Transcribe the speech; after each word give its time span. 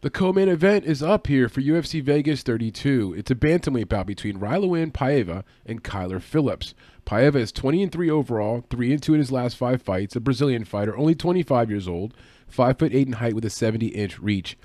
The 0.00 0.10
co-main 0.10 0.48
event 0.48 0.84
is 0.84 1.02
up 1.02 1.26
here 1.26 1.48
for 1.48 1.60
UFC 1.60 2.00
Vegas 2.00 2.44
32. 2.44 3.14
It's 3.18 3.32
a 3.32 3.34
bantamweight 3.34 3.88
bout 3.88 4.06
between 4.06 4.38
Raulian 4.38 4.92
Paiva 4.92 5.42
and 5.66 5.82
Kyler 5.82 6.22
Phillips. 6.22 6.72
Paiva 7.04 7.34
is 7.34 7.50
20 7.50 7.82
and 7.82 7.90
3 7.90 8.08
overall, 8.08 8.64
3 8.70 8.92
and 8.92 9.02
2 9.02 9.14
in 9.14 9.18
his 9.18 9.32
last 9.32 9.56
5 9.56 9.82
fights, 9.82 10.14
a 10.14 10.20
Brazilian 10.20 10.64
fighter, 10.64 10.96
only 10.96 11.16
25 11.16 11.68
years 11.68 11.88
old, 11.88 12.14
5 12.46 12.78
foot 12.78 12.94
8 12.94 13.08
in 13.08 13.12
height 13.14 13.34
with 13.34 13.44
a 13.44 13.48
70-inch 13.48 14.20
reach. 14.20 14.56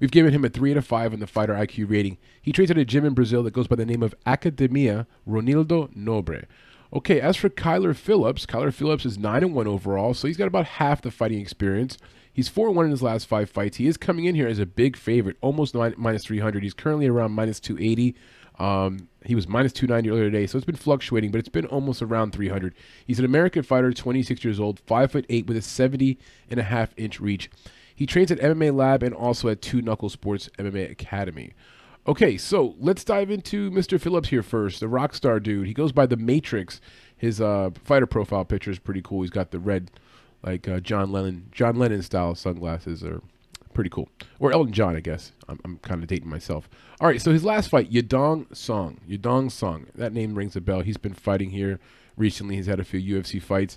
We've 0.00 0.10
given 0.10 0.32
him 0.32 0.46
a 0.46 0.48
3 0.48 0.70
out 0.70 0.78
of 0.78 0.86
5 0.86 1.12
on 1.12 1.20
the 1.20 1.26
fighter 1.26 1.52
IQ 1.52 1.90
rating. 1.90 2.16
He 2.40 2.50
trains 2.50 2.70
at 2.70 2.78
a 2.78 2.86
gym 2.86 3.04
in 3.04 3.12
Brazil 3.12 3.42
that 3.42 3.52
goes 3.52 3.68
by 3.68 3.76
the 3.76 3.84
name 3.84 4.02
of 4.02 4.14
Academia 4.24 5.06
Ronildo 5.26 5.88
Nobre. 5.94 6.46
Okay, 6.90 7.20
as 7.20 7.36
for 7.36 7.50
Kyler 7.50 7.94
Phillips, 7.94 8.46
Kyler 8.46 8.72
Phillips 8.72 9.04
is 9.04 9.18
9 9.18 9.42
and 9.42 9.54
1 9.54 9.66
overall, 9.66 10.14
so 10.14 10.26
he's 10.26 10.38
got 10.38 10.48
about 10.48 10.64
half 10.64 11.02
the 11.02 11.10
fighting 11.10 11.40
experience. 11.40 11.98
He's 12.32 12.48
4 12.48 12.70
1 12.70 12.86
in 12.86 12.90
his 12.90 13.02
last 13.02 13.26
five 13.26 13.50
fights. 13.50 13.76
He 13.76 13.86
is 13.88 13.96
coming 13.96 14.24
in 14.24 14.34
here 14.34 14.46
as 14.46 14.58
a 14.58 14.64
big 14.64 14.96
favorite, 14.96 15.36
almost 15.40 15.74
minus 15.74 16.24
300. 16.24 16.62
He's 16.62 16.72
currently 16.72 17.06
around 17.06 17.32
minus 17.32 17.60
280. 17.60 18.14
Um, 18.58 19.08
he 19.24 19.34
was 19.34 19.46
minus 19.46 19.72
290 19.72 20.10
earlier 20.10 20.30
today, 20.30 20.46
so 20.46 20.56
it's 20.56 20.64
been 20.64 20.76
fluctuating, 20.76 21.30
but 21.30 21.40
it's 21.40 21.48
been 21.48 21.66
almost 21.66 22.00
around 22.00 22.32
300. 22.32 22.74
He's 23.06 23.18
an 23.18 23.24
American 23.24 23.62
fighter, 23.62 23.92
26 23.92 24.42
years 24.42 24.58
old, 24.58 24.80
5 24.86 25.12
foot 25.12 25.26
8 25.28 25.46
with 25.46 25.56
a 25.56 25.62
70 25.62 26.16
and 26.48 26.58
a 26.58 26.62
half 26.62 26.94
inch 26.96 27.20
reach. 27.20 27.50
He 27.94 28.06
trains 28.06 28.30
at 28.30 28.38
MMA 28.38 28.74
Lab 28.74 29.02
and 29.02 29.14
also 29.14 29.48
at 29.48 29.60
Two 29.60 29.82
Knuckle 29.82 30.08
Sports 30.08 30.48
MMA 30.58 30.90
Academy. 30.90 31.52
Okay, 32.08 32.38
so 32.38 32.74
let's 32.78 33.04
dive 33.04 33.30
into 33.30 33.70
Mr. 33.70 34.00
Phillips 34.00 34.30
here 34.30 34.42
first, 34.42 34.80
the 34.80 34.88
rock 34.88 35.14
star 35.14 35.38
dude. 35.38 35.66
He 35.66 35.74
goes 35.74 35.92
by 35.92 36.06
the 36.06 36.16
Matrix. 36.16 36.80
His 37.18 37.38
uh, 37.38 37.68
fighter 37.84 38.06
profile 38.06 38.46
picture 38.46 38.70
is 38.70 38.78
pretty 38.78 39.02
cool. 39.02 39.20
He's 39.20 39.30
got 39.30 39.50
the 39.50 39.58
red 39.58 39.90
like 40.42 40.66
uh, 40.66 40.80
John 40.80 41.12
Lennon, 41.12 41.48
John 41.52 41.76
Lennon 41.76 42.00
style 42.00 42.34
sunglasses 42.34 43.04
are 43.04 43.20
pretty 43.74 43.90
cool. 43.90 44.08
Or 44.38 44.52
Elton 44.52 44.72
John, 44.72 44.96
I 44.96 45.00
guess. 45.00 45.32
I'm, 45.50 45.60
I'm 45.66 45.76
kind 45.80 46.02
of 46.02 46.08
dating 46.08 46.30
myself. 46.30 46.66
All 46.98 47.08
right, 47.08 47.20
so 47.20 47.30
his 47.30 47.44
last 47.44 47.68
fight, 47.68 47.92
Yadong 47.92 48.56
Song. 48.56 49.02
Yadong 49.06 49.52
Song. 49.52 49.88
That 49.94 50.14
name 50.14 50.34
rings 50.34 50.56
a 50.56 50.62
bell. 50.62 50.80
He's 50.80 50.96
been 50.96 51.12
fighting 51.12 51.50
here 51.50 51.78
recently. 52.16 52.56
He's 52.56 52.64
had 52.64 52.80
a 52.80 52.84
few 52.84 53.20
UFC 53.20 53.42
fights. 53.42 53.76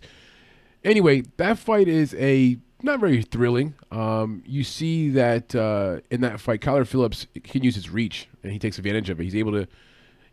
Anyway, 0.85 1.23
that 1.35 1.57
fight 1.57 1.89
is 1.89 2.13
a 2.13 2.59
not 2.83 2.99
very 2.99 3.21
thrilling. 3.21 3.75
Um, 3.91 4.43
you 4.45 4.63
see 4.63 5.09
that 5.09 5.55
uh, 5.55 6.01
in 6.09 6.21
that 6.21 6.39
fight, 6.39 6.61
Kyler 6.61 6.87
Phillips 6.87 7.27
can 7.43 7.63
use 7.63 7.75
his 7.75 7.89
reach, 7.89 8.27
and 8.43 8.51
he 8.51 8.59
takes 8.59 8.77
advantage 8.77 9.09
of 9.09 9.19
it. 9.19 9.23
He's 9.23 9.35
able 9.35 9.51
to, 9.53 9.67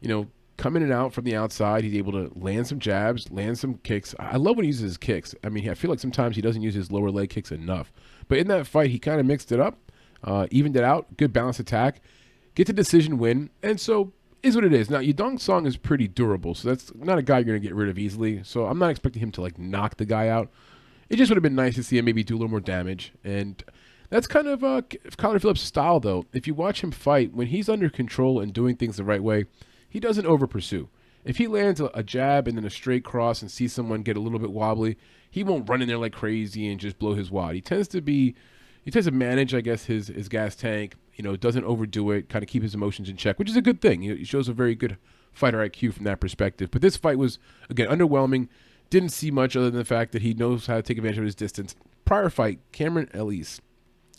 you 0.01 0.09
know, 0.09 0.29
come 0.57 0.77
in 0.77 0.83
and 0.83 0.93
out 0.93 1.13
from 1.13 1.25
the 1.25 1.37
outside. 1.37 1.85
He's 1.85 1.95
able 1.95 2.13
to 2.13 2.31
land 2.35 2.67
some 2.67 2.79
jabs, 2.79 3.31
land 3.31 3.59
some 3.59 3.79
kicks. 3.79 4.15
I 4.19 4.37
love 4.37 4.57
when 4.57 4.65
he 4.65 4.69
uses 4.69 4.83
his 4.83 4.97
kicks. 4.97 5.35
I 5.43 5.49
mean, 5.49 5.69
I 5.69 5.75
feel 5.75 5.91
like 5.91 6.01
sometimes 6.01 6.37
he 6.37 6.43
doesn't 6.43 6.63
use 6.63 6.75
his 6.75 6.91
lower 6.93 7.11
leg 7.11 7.31
kicks 7.31 7.53
enough. 7.53 7.93
But 8.29 8.39
in 8.39 8.49
that 8.49 8.67
fight, 8.67 8.91
he 8.91 8.99
kind 8.99 9.21
of 9.21 9.27
mixed 9.27 9.53
it 9.53 9.61
up, 9.61 9.79
uh, 10.23 10.47
evened 10.51 10.77
it 10.77 10.85
out, 10.85 11.17
good 11.17 11.33
balanced 11.33 11.61
attack, 11.61 12.01
gets 12.55 12.69
a 12.69 12.73
decision 12.75 13.19
win, 13.19 13.51
and 13.63 13.81
so 13.81 14.13
is 14.43 14.55
what 14.55 14.65
it 14.65 14.73
is. 14.73 14.91
Now, 14.91 14.99
Yadong 14.99 15.41
Song 15.41 15.67
is 15.67 15.77
pretty 15.77 16.09
durable, 16.09 16.55
so 16.55 16.69
that's 16.69 16.93
not 16.95 17.19
a 17.19 17.23
guy 17.23 17.39
you're 17.39 17.45
going 17.45 17.61
to 17.61 17.67
get 17.67 17.75
rid 17.75 17.89
of 17.89 17.99
easily. 17.99 18.43
So 18.45 18.67
I'm 18.67 18.79
not 18.79 18.91
expecting 18.91 19.23
him 19.23 19.33
to 19.33 19.41
like 19.41 19.59
knock 19.59 19.97
the 19.97 20.05
guy 20.05 20.29
out. 20.29 20.51
It 21.09 21.17
just 21.17 21.31
would 21.31 21.37
have 21.37 21.43
been 21.43 21.55
nice 21.55 21.75
to 21.77 21.83
see 21.83 21.99
him 21.99 22.05
maybe 22.05 22.23
do 22.23 22.35
a 22.35 22.39
little 22.39 22.51
more 22.51 22.61
damage. 22.61 23.13
And 23.25 23.63
that's 24.11 24.27
kind 24.27 24.47
of 24.47 24.65
uh, 24.65 24.83
Phillips' 25.19 25.61
style, 25.61 26.01
though. 26.01 26.27
If 26.33 26.47
you 26.47 26.55
watch 26.55 26.83
him 26.83 26.91
fight, 26.91 27.35
when 27.35 27.49
he's 27.49 27.69
under 27.69 27.89
control 27.89 28.41
and 28.41 28.53
doing 28.53 28.77
things 28.77 28.97
the 28.97 29.05
right 29.05 29.23
way, 29.23 29.47
he 29.89 30.01
doesn't 30.01 30.27
over 30.27 30.47
pursue. 30.47 30.89
If 31.25 31.37
he 31.37 31.47
lands 31.47 31.81
a, 31.81 32.03
jab 32.03 32.49
and 32.49 32.57
then 32.57 32.65
a 32.65 32.71
straight 32.71 33.05
cross 33.05 33.43
and 33.43 33.51
sees 33.51 33.73
someone 33.73 34.03
get 34.03 34.17
a 34.17 34.21
little 34.21 34.39
bit 34.39 34.51
wobbly, 34.51 34.97
he 35.31 35.43
won't 35.43 35.69
run 35.69 35.83
in 35.83 35.89
there 35.89 35.99
like 35.99 36.13
crazy 36.13 36.69
and 36.69 36.81
just 36.81 36.99
blow 36.99 37.15
his 37.15 37.31
wad. 37.31 37.55
He 37.55 37.61
tends 37.61 37.89
to 37.89 38.01
be, 38.01 38.35
he 38.85 38.91
tends 38.91 39.07
to 39.07 39.13
manage, 39.13 39.55
I 39.55 39.61
guess, 39.61 39.85
his 39.85 40.09
his 40.09 40.29
gas 40.29 40.57
tank. 40.57 40.95
You 41.17 41.25
know, 41.25 41.37
doesn't 41.37 41.65
overdo 41.65 42.13
it, 42.13 42.29
kind 42.29 42.43
of 42.43 42.49
keep 42.49 42.63
his 42.63 42.75
emotions 42.75 43.09
in 43.09 43.17
check, 43.17 43.39
which 43.39 43.51
is 43.51 43.57
a 43.57 43.63
good 43.63 43.83
thing. 43.83 44.03
He 44.03 44.25
shows 44.25 44.49
a 44.49 44.53
very 44.53 44.75
good 44.75 44.97
fighter 45.33 45.59
IQ 45.59 45.95
from 45.95 46.05
that 46.05 46.21
perspective. 46.21 46.71
But 46.71 46.81
this 46.81 46.97
fight 46.97 47.19
was 47.19 47.39
again 47.69 47.89
underwhelming. 47.89 48.49
Didn't 48.91 49.11
see 49.11 49.31
much 49.31 49.57
other 49.57 49.71
than 49.71 49.79
the 49.79 49.85
fact 49.85 50.13
that 50.13 50.23
he 50.23 50.35
knows 50.35 50.67
how 50.67 50.77
to 50.77 50.83
take 50.83 50.99
advantage 50.99 51.19
of 51.19 51.25
his 51.25 51.35
distance. 51.35 51.75
Prior 52.05 52.31
fight, 52.31 52.61
Cameron 52.73 53.11
Elise, 53.13 53.61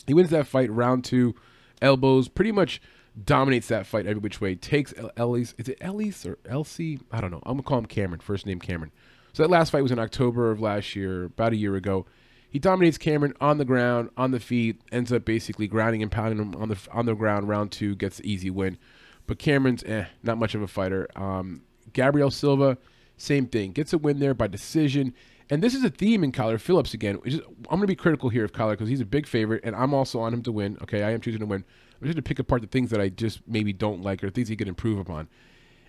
he 0.05 0.13
wins 0.13 0.29
that 0.29 0.47
fight 0.47 0.71
round 0.71 1.03
two, 1.03 1.35
elbows, 1.81 2.27
pretty 2.27 2.51
much 2.51 2.81
dominates 3.23 3.67
that 3.67 3.87
fight 3.87 4.05
every 4.05 4.19
which 4.19 4.39
way. 4.39 4.55
Takes 4.55 4.93
Elise, 5.17 5.53
is 5.57 5.69
it 5.69 5.77
Elise 5.81 6.25
or 6.25 6.37
Elsie? 6.45 6.99
I 7.11 7.21
don't 7.21 7.31
know. 7.31 7.41
I'm 7.45 7.53
gonna 7.57 7.63
call 7.63 7.79
him 7.79 7.85
Cameron. 7.85 8.19
First 8.19 8.45
name 8.45 8.59
Cameron. 8.59 8.91
So 9.33 9.43
that 9.43 9.49
last 9.49 9.71
fight 9.71 9.83
was 9.83 9.91
in 9.91 9.99
October 9.99 10.51
of 10.51 10.59
last 10.59 10.95
year, 10.95 11.25
about 11.25 11.53
a 11.53 11.57
year 11.57 11.75
ago. 11.75 12.05
He 12.49 12.57
dominates 12.57 12.97
Cameron 12.97 13.33
on 13.39 13.59
the 13.59 13.65
ground, 13.65 14.09
on 14.17 14.31
the 14.31 14.39
feet, 14.39 14.81
ends 14.91 15.13
up 15.13 15.23
basically 15.23 15.67
grounding 15.67 16.01
and 16.01 16.11
pounding 16.11 16.39
him 16.39 16.55
on 16.55 16.69
the 16.69 16.77
on 16.91 17.05
the 17.05 17.13
ground. 17.13 17.47
Round 17.47 17.71
two 17.71 17.95
gets 17.95 18.17
the 18.17 18.31
easy 18.31 18.49
win. 18.49 18.77
But 19.27 19.37
Cameron's 19.37 19.83
eh, 19.83 20.05
not 20.23 20.39
much 20.39 20.55
of 20.55 20.61
a 20.61 20.67
fighter. 20.67 21.07
Um, 21.15 21.61
Gabriel 21.93 22.31
Silva, 22.31 22.77
same 23.19 23.47
thing, 23.47 23.71
gets 23.71 23.93
a 23.93 23.97
win 23.97 24.19
there 24.19 24.33
by 24.33 24.47
decision. 24.47 25.13
And 25.49 25.63
this 25.63 25.73
is 25.73 25.83
a 25.83 25.89
theme 25.89 26.23
in 26.23 26.31
Kyler 26.31 26.59
Phillips 26.59 26.93
again. 26.93 27.19
Is, 27.25 27.35
I'm 27.35 27.77
going 27.77 27.81
to 27.81 27.87
be 27.87 27.95
critical 27.95 28.29
here 28.29 28.45
of 28.45 28.53
Kyler 28.53 28.71
because 28.71 28.87
he's 28.87 29.01
a 29.01 29.05
big 29.05 29.27
favorite, 29.27 29.61
and 29.63 29.75
I'm 29.75 29.93
also 29.93 30.19
on 30.19 30.33
him 30.33 30.43
to 30.43 30.51
win. 30.51 30.77
Okay, 30.83 31.03
I 31.03 31.11
am 31.11 31.21
choosing 31.21 31.39
to 31.39 31.45
win. 31.45 31.63
I'm 32.01 32.07
just 32.07 32.15
going 32.15 32.15
to 32.15 32.21
pick 32.21 32.39
apart 32.39 32.61
the 32.61 32.67
things 32.67 32.91
that 32.91 33.01
I 33.01 33.09
just 33.09 33.41
maybe 33.47 33.73
don't 33.73 34.01
like 34.01 34.23
or 34.23 34.29
things 34.29 34.47
he 34.47 34.55
could 34.55 34.67
improve 34.67 34.99
upon. 34.99 35.27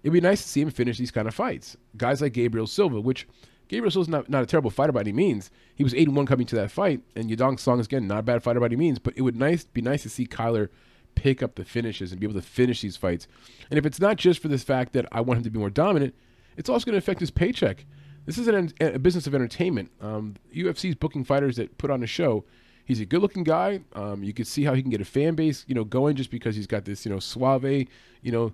It'd 0.02 0.12
be 0.12 0.20
nice 0.20 0.42
to 0.42 0.48
see 0.48 0.60
him 0.60 0.70
finish 0.70 0.98
these 0.98 1.10
kind 1.10 1.28
of 1.28 1.34
fights. 1.34 1.76
Guys 1.96 2.20
like 2.20 2.32
Gabriel 2.32 2.66
Silva, 2.66 3.00
which 3.00 3.28
Gabriel 3.68 3.90
Silva's 3.90 4.08
not, 4.08 4.28
not 4.28 4.42
a 4.42 4.46
terrible 4.46 4.70
fighter 4.70 4.92
by 4.92 5.00
any 5.00 5.12
means. 5.12 5.50
He 5.74 5.84
was 5.84 5.94
8 5.94 6.08
and 6.08 6.16
1 6.16 6.26
coming 6.26 6.46
to 6.48 6.56
that 6.56 6.70
fight, 6.70 7.02
and 7.14 7.30
Yadong 7.30 7.60
Song 7.60 7.78
is 7.78 7.86
again 7.86 8.08
not 8.08 8.20
a 8.20 8.22
bad 8.22 8.42
fighter 8.42 8.60
by 8.60 8.66
any 8.66 8.76
means, 8.76 8.98
but 8.98 9.14
it 9.16 9.22
would 9.22 9.36
nice 9.36 9.64
be 9.64 9.82
nice 9.82 10.02
to 10.02 10.08
see 10.08 10.26
Kyler 10.26 10.68
pick 11.14 11.42
up 11.42 11.54
the 11.54 11.64
finishes 11.64 12.12
and 12.12 12.20
be 12.20 12.26
able 12.26 12.40
to 12.40 12.46
finish 12.46 12.80
these 12.80 12.96
fights. 12.96 13.28
And 13.68 13.78
if 13.78 13.84
it's 13.84 14.00
not 14.00 14.16
just 14.16 14.40
for 14.40 14.48
this 14.48 14.64
fact 14.64 14.94
that 14.94 15.06
I 15.12 15.20
want 15.20 15.38
him 15.38 15.44
to 15.44 15.50
be 15.50 15.58
more 15.58 15.70
dominant, 15.70 16.14
it's 16.60 16.68
also 16.68 16.84
going 16.84 16.92
to 16.92 16.98
affect 16.98 17.20
his 17.20 17.30
paycheck. 17.30 17.86
This 18.26 18.36
is 18.36 18.46
an, 18.46 18.70
a 18.80 18.98
business 18.98 19.26
of 19.26 19.34
entertainment. 19.34 19.90
Um, 19.98 20.34
UFC's 20.54 20.94
booking 20.94 21.24
fighters 21.24 21.56
that 21.56 21.78
put 21.78 21.90
on 21.90 22.02
a 22.02 22.06
show. 22.06 22.44
He's 22.84 23.00
a 23.00 23.06
good-looking 23.06 23.44
guy. 23.44 23.80
Um, 23.94 24.22
you 24.22 24.34
can 24.34 24.44
see 24.44 24.64
how 24.64 24.74
he 24.74 24.82
can 24.82 24.90
get 24.90 25.00
a 25.00 25.06
fan 25.06 25.34
base, 25.34 25.64
you 25.66 25.74
know, 25.74 25.84
going 25.84 26.16
just 26.16 26.30
because 26.30 26.56
he's 26.56 26.66
got 26.66 26.84
this, 26.84 27.06
you 27.06 27.10
know, 27.10 27.18
suave, 27.18 27.64
you 27.64 28.30
know, 28.30 28.52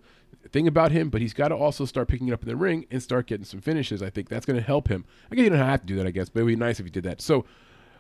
thing 0.53 0.69
about 0.69 0.93
him. 0.93 1.11
But 1.11 1.21
he's 1.21 1.34
got 1.34 1.49
to 1.49 1.56
also 1.56 1.84
start 1.84 2.06
picking 2.06 2.28
it 2.28 2.33
up 2.33 2.43
in 2.43 2.49
the 2.49 2.55
ring 2.55 2.87
and 2.93 3.03
start 3.03 3.27
getting 3.27 3.45
some 3.45 3.61
finishes. 3.61 4.05
I 4.05 4.11
think 4.11 4.28
that's 4.28 4.47
going 4.47 4.59
to 4.59 4.65
help 4.65 4.87
him. 4.87 5.05
I 5.33 5.34
guess 5.34 5.43
you 5.43 5.50
don't 5.50 5.59
have 5.59 5.81
to 5.81 5.87
do 5.87 5.97
that, 5.97 6.06
I 6.06 6.12
guess, 6.12 6.28
but 6.28 6.41
it 6.41 6.43
would 6.45 6.50
be 6.50 6.56
nice 6.56 6.78
if 6.78 6.87
he 6.87 6.93
did 6.93 7.03
that. 7.05 7.21
So 7.21 7.45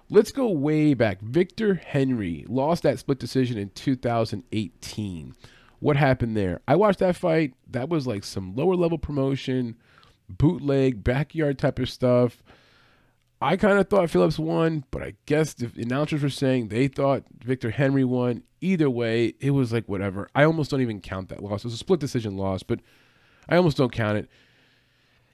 let's 0.08 0.30
go 0.30 0.48
way 0.48 0.94
back. 0.94 1.20
Victor 1.20 1.74
Henry 1.74 2.44
lost 2.48 2.84
that 2.84 3.00
split 3.00 3.18
decision 3.18 3.58
in 3.58 3.70
2018. 3.70 5.34
What 5.80 5.96
happened 5.96 6.36
there? 6.36 6.60
I 6.66 6.76
watched 6.76 7.00
that 7.00 7.16
fight. 7.16 7.54
That 7.70 7.88
was 7.88 8.06
like 8.06 8.24
some 8.24 8.54
lower 8.54 8.74
level 8.74 8.98
promotion 8.98 9.76
bootleg, 10.28 11.04
backyard 11.04 11.58
type 11.58 11.78
of 11.78 11.88
stuff. 11.88 12.42
I 13.40 13.56
kind 13.56 13.78
of 13.78 13.88
thought 13.88 14.10
Phillips 14.10 14.38
won, 14.38 14.84
but 14.90 15.02
I 15.02 15.14
guess 15.26 15.52
the 15.52 15.70
announcers 15.76 16.22
were 16.22 16.30
saying 16.30 16.68
they 16.68 16.88
thought 16.88 17.24
Victor 17.44 17.70
Henry 17.70 18.04
won. 18.04 18.42
Either 18.62 18.88
way, 18.88 19.34
it 19.40 19.50
was 19.50 19.72
like 19.72 19.88
whatever. 19.88 20.28
I 20.34 20.44
almost 20.44 20.70
don't 20.70 20.80
even 20.80 21.00
count 21.00 21.28
that 21.28 21.42
loss. 21.42 21.60
It 21.60 21.66
was 21.66 21.74
a 21.74 21.78
split 21.78 22.00
decision 22.00 22.36
loss, 22.36 22.62
but 22.62 22.80
I 23.48 23.56
almost 23.56 23.76
don't 23.76 23.92
count 23.92 24.18
it. 24.18 24.28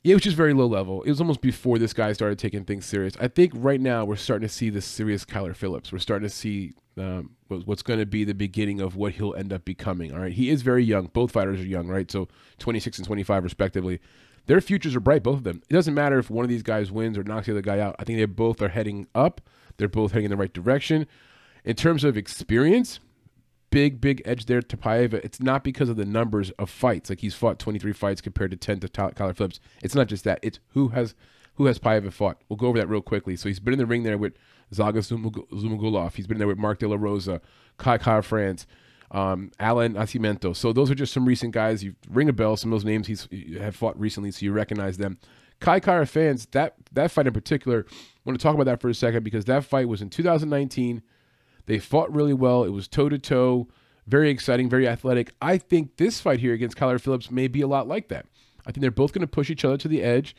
Yeah, 0.03 0.13
it 0.13 0.15
was 0.15 0.23
just 0.25 0.37
very 0.37 0.53
low 0.53 0.67
level. 0.67 1.03
It 1.03 1.11
was 1.11 1.21
almost 1.21 1.41
before 1.41 1.79
this 1.79 1.93
guy 1.93 2.13
started 2.13 2.39
taking 2.39 2.65
things 2.65 2.87
serious. 2.87 3.15
I 3.21 3.29
think 3.29 3.53
right 3.55 3.81
now 3.81 4.05
we're 4.05 4.17
starting 4.17 4.49
to 4.49 4.53
see 4.53 4.69
the 4.69 4.81
serious 4.81 5.25
Kyler 5.25 5.55
Phillips. 5.55 5.93
We're 5.93 6.01
starting 6.01 6.29
to 6.29 6.35
see 6.35 6.73
um, 6.99 7.31
what's 7.49 7.83
going 7.83 8.01
to 8.01 8.07
be 8.07 8.25
the 8.25 8.35
beginning 8.35 8.81
of 8.81 8.97
what 8.97 9.13
he'll 9.13 9.35
end 9.35 9.53
up 9.53 9.65
becoming. 9.65 10.13
All 10.13 10.19
right, 10.19 10.33
he 10.33 10.51
is 10.51 10.63
very 10.63 10.85
young. 10.85 11.07
Both 11.07 11.31
fighters 11.31 11.61
are 11.61 11.65
young, 11.65 11.87
right? 11.87 12.11
So 12.11 12.27
26 12.59 12.99
and 12.99 13.07
25 13.07 13.45
respectively 13.45 14.01
their 14.47 14.61
futures 14.61 14.97
are 14.97 15.01
bright, 15.01 15.23
both 15.23 15.39
of 15.39 15.45
them. 15.45 15.63
It 15.69 15.73
doesn't 15.73 15.95
matter 15.95 16.19
if 16.19 16.31
one 16.31 16.45
of 16.45 16.49
these 16.49 16.63
guys 16.63 16.91
wins 16.91 17.17
or 17.17 17.23
knocks 17.23 17.47
the 17.47 17.53
other 17.53 17.63
guy 17.63 17.79
out. 17.79 17.97
I 17.99 18.05
think 18.05 18.19
they 18.19 18.25
both 18.25 18.61
are 18.61 18.69
heading 18.69 19.07
up. 19.15 19.41
They're 19.77 19.89
both 19.89 20.13
heading 20.13 20.27
in 20.27 20.31
the 20.31 20.37
right 20.37 20.53
direction. 20.53 21.07
In 21.65 21.77
terms 21.77 22.03
of 22.03 22.17
experience, 22.17 22.99
big, 23.73 24.01
big 24.01 24.23
edge 24.25 24.47
there 24.47 24.63
to 24.63 24.77
Paiva. 24.77 25.15
It's 25.15 25.41
not 25.41 25.65
because 25.65 25.89
of 25.89 25.97
the 25.97 26.05
numbers 26.05 26.51
of 26.53 26.71
fights. 26.71 27.11
Like 27.11 27.21
he's 27.21 27.35
fought 27.35 27.59
23 27.59 27.93
fights 27.93 28.21
compared 28.21 28.53
to 28.53 28.57
10 28.57 28.81
to 28.81 28.89
Kyler 28.89 29.37
Phillips. 29.37 29.61
It's 29.83 29.95
not 29.95 30.07
just 30.07 30.25
that. 30.25 30.39
It's 30.43 30.61
who 30.69 30.89
has 30.89 31.15
who 31.57 31.67
has 31.67 31.79
Paiva 31.79 32.13
fought. 32.13 32.41
We'll 32.49 32.57
go 32.57 32.69
over 32.69 32.79
that 32.79 32.89
real 32.89 33.03
quickly. 33.03 33.37
So 33.37 33.49
he's 33.49 33.61
been 33.61 33.75
in 33.75 33.79
the 33.79 33.87
ring 33.87 34.05
there 34.05 34.17
with 34.17 34.35
Zhalgas 34.73 35.13
Zhumagulov. 35.13 36.15
He's 36.15 36.27
been 36.27 36.39
there 36.39 36.47
with 36.47 36.57
Mark 36.59 36.79
De 36.79 36.89
La 36.89 36.97
Rosa, 36.97 37.43
Kai 37.77 37.99
Kara-France 37.99 38.67
um, 39.13 39.53
Alan 39.61 39.95
Nascimento. 39.95 40.57
So 40.57 40.73
those 40.73 40.91
are 40.91 40.95
just 40.95 41.13
some 41.13 41.27
recent 41.27 41.53
guys. 41.53 41.85
You 41.85 41.95
ring 42.11 42.29
a 42.29 42.33
bell. 42.33 42.57
Some 42.57 42.73
of 42.73 42.81
those 42.81 42.85
names 42.85 43.07
he's 43.07 43.29
have 43.59 43.77
fought 43.77 43.99
recently, 44.01 44.31
so 44.31 44.45
you 44.45 44.53
recognize 44.53 44.97
them. 44.97 45.19
Kai 45.61 45.79
Kara-France, 45.79 46.47
that 46.53 46.75
that 46.93 47.11
fight 47.11 47.27
in 47.27 47.33
particular, 47.33 47.87
I 47.89 47.95
want 48.25 48.39
to 48.39 48.43
talk 48.43 48.55
about 48.55 48.65
that 48.65 48.81
for 48.81 48.89
a 48.89 48.95
second 48.95 49.23
because 49.23 49.45
that 49.45 49.65
fight 49.65 49.87
was 49.87 50.03
in 50.03 50.11
2019. 50.11 51.03
They 51.73 51.79
fought 51.79 52.13
really 52.13 52.35
well. 52.35 52.65
It 52.65 52.69
was 52.69 52.87
toe 52.87 53.09
to 53.09 53.19
toe, 53.19 53.67
very 54.07 54.29
exciting, 54.29 54.69
very 54.69 54.87
athletic. 54.87 55.33
I 55.41 55.57
think 55.57 55.97
this 55.97 56.21
fight 56.21 56.39
here 56.39 56.53
against 56.53 56.77
Kyler 56.77 57.01
Phillips 57.01 57.31
may 57.31 57.49
be 57.49 57.63
a 57.63 57.67
lot 57.67 57.89
like 57.89 58.09
that. 58.09 58.27
I 58.67 58.73
think 58.73 58.83
they're 58.83 58.91
both 58.91 59.15
going 59.15 59.23
to 59.23 59.27
push 59.27 59.49
each 59.49 59.65
other 59.65 59.79
to 59.79 59.89
the 59.89 60.03
edge. 60.03 60.37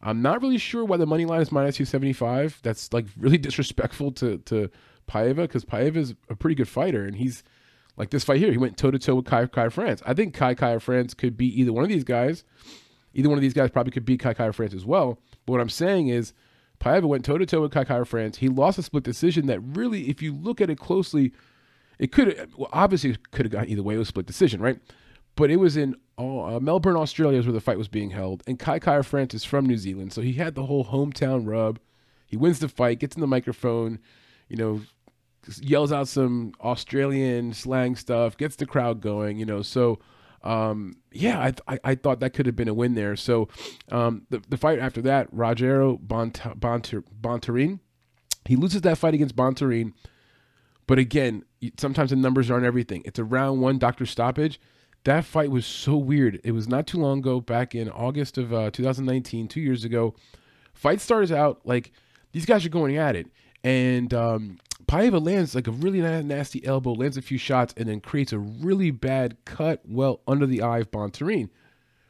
I'm 0.00 0.22
not 0.22 0.40
really 0.40 0.56
sure 0.56 0.82
why 0.82 0.96
the 0.96 1.04
money 1.04 1.26
line 1.26 1.42
is 1.42 1.52
minus 1.52 1.76
275. 1.76 2.60
That's 2.62 2.90
like 2.90 3.04
really 3.18 3.36
disrespectful 3.48 4.12
to 4.12 4.38
to 4.38 4.70
Paiva 5.06 5.42
because 5.42 5.66
Paiva 5.66 5.96
is 5.96 6.14
a 6.30 6.34
pretty 6.34 6.54
good 6.54 6.70
fighter 6.70 7.04
and 7.04 7.16
he's 7.16 7.42
Like 7.98 8.08
this 8.08 8.24
fight 8.24 8.38
here, 8.38 8.50
he 8.50 8.56
went 8.56 8.78
toe 8.78 8.90
to 8.90 8.98
toe 8.98 9.16
with 9.16 9.26
Kai 9.26 9.44
Kai 9.48 9.68
France. 9.68 10.02
I 10.06 10.14
think 10.14 10.32
Kai 10.32 10.54
Kai 10.54 10.78
France 10.78 11.12
could 11.12 11.36
be 11.36 11.48
either 11.60 11.74
one 11.74 11.84
of 11.84 11.90
these 11.90 12.04
guys. 12.04 12.44
Either 13.12 13.28
one 13.28 13.36
of 13.36 13.42
these 13.42 13.52
guys 13.52 13.70
probably 13.70 13.92
could 13.92 14.06
beat 14.06 14.20
Kai 14.20 14.32
Kai 14.32 14.52
France 14.52 14.72
as 14.72 14.86
well. 14.86 15.18
But 15.44 15.52
what 15.52 15.60
I'm 15.60 15.68
saying 15.68 16.08
is, 16.08 16.32
Paiva 16.82 17.04
went 17.04 17.24
toe 17.24 17.38
to 17.38 17.46
toe 17.46 17.60
with 17.60 17.72
Kai 17.72 17.84
Kai 17.84 18.02
France. 18.04 18.38
He 18.38 18.48
lost 18.48 18.78
a 18.78 18.82
split 18.82 19.04
decision 19.04 19.46
that 19.46 19.60
really, 19.60 20.08
if 20.08 20.20
you 20.20 20.34
look 20.34 20.60
at 20.60 20.68
it 20.68 20.78
closely, 20.78 21.32
it 21.98 22.10
could 22.10 22.50
well, 22.56 22.68
obviously 22.72 23.16
could 23.30 23.46
have 23.46 23.52
gone 23.52 23.68
either 23.68 23.84
way. 23.84 23.94
It 23.94 23.98
was 23.98 24.08
a 24.08 24.10
split 24.10 24.26
decision, 24.26 24.60
right? 24.60 24.80
But 25.36 25.50
it 25.50 25.56
was 25.56 25.76
in 25.76 25.94
uh, 26.18 26.58
Melbourne, 26.60 26.96
Australia, 26.96 27.38
is 27.38 27.46
where 27.46 27.52
the 27.52 27.60
fight 27.60 27.78
was 27.78 27.88
being 27.88 28.10
held, 28.10 28.42
and 28.46 28.58
Kai 28.58 28.80
Kai 28.80 29.02
France 29.02 29.32
is 29.32 29.44
from 29.44 29.64
New 29.64 29.76
Zealand, 29.76 30.12
so 30.12 30.20
he 30.20 30.34
had 30.34 30.54
the 30.54 30.66
whole 30.66 30.84
hometown 30.84 31.46
rub. 31.46 31.78
He 32.26 32.36
wins 32.36 32.58
the 32.58 32.68
fight, 32.68 32.98
gets 32.98 33.14
in 33.14 33.20
the 33.20 33.26
microphone, 33.26 33.98
you 34.48 34.56
know, 34.56 34.82
yells 35.60 35.92
out 35.92 36.08
some 36.08 36.52
Australian 36.60 37.52
slang 37.52 37.94
stuff, 37.96 38.36
gets 38.36 38.56
the 38.56 38.66
crowd 38.66 39.00
going, 39.00 39.38
you 39.38 39.46
know. 39.46 39.62
So, 39.62 40.00
um, 40.42 40.96
yeah, 41.12 41.38
I, 41.38 41.74
I, 41.74 41.78
I, 41.84 41.94
thought 41.94 42.20
that 42.20 42.30
could 42.30 42.46
have 42.46 42.56
been 42.56 42.68
a 42.68 42.74
win 42.74 42.94
there. 42.94 43.14
So, 43.14 43.48
um, 43.90 44.26
the, 44.30 44.42
the 44.48 44.56
fight 44.56 44.80
after 44.80 45.00
that, 45.02 45.32
Rogerio 45.34 45.98
Bont- 46.00 46.58
Bont- 46.58 47.22
Bontorin, 47.22 47.78
he 48.46 48.56
loses 48.56 48.80
that 48.82 48.98
fight 48.98 49.14
against 49.14 49.36
Bontorin. 49.36 49.92
But 50.86 50.98
again, 50.98 51.44
sometimes 51.78 52.10
the 52.10 52.16
numbers 52.16 52.50
aren't 52.50 52.66
everything. 52.66 53.02
It's 53.04 53.18
a 53.18 53.24
round 53.24 53.60
one 53.60 53.78
doctor 53.78 54.04
stoppage. 54.04 54.60
That 55.04 55.24
fight 55.24 55.50
was 55.50 55.66
so 55.66 55.96
weird. 55.96 56.40
It 56.44 56.52
was 56.52 56.68
not 56.68 56.86
too 56.86 56.98
long 56.98 57.18
ago, 57.18 57.40
back 57.40 57.74
in 57.74 57.88
August 57.88 58.38
of 58.38 58.52
uh, 58.52 58.70
2019, 58.70 59.48
two 59.48 59.60
years 59.60 59.84
ago. 59.84 60.14
Fight 60.74 61.00
starts 61.00 61.30
out 61.30 61.60
like 61.64 61.92
these 62.32 62.46
guys 62.46 62.64
are 62.64 62.70
going 62.70 62.96
at 62.96 63.16
it. 63.16 63.28
And 63.64 64.12
um, 64.12 64.58
Paiva 64.86 65.24
lands 65.24 65.54
like 65.54 65.68
a 65.68 65.72
really 65.72 66.00
nasty 66.00 66.64
elbow, 66.66 66.92
lands 66.92 67.16
a 67.16 67.22
few 67.22 67.38
shots, 67.38 67.74
and 67.76 67.88
then 67.88 68.00
creates 68.00 68.32
a 68.32 68.38
really 68.38 68.90
bad 68.90 69.36
cut 69.44 69.80
well 69.86 70.20
under 70.26 70.46
the 70.46 70.62
eye 70.62 70.80
of 70.80 70.90
Bontorin. 70.90 71.48